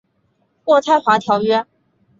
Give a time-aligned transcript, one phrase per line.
[0.65, 1.63] 渥太华条约。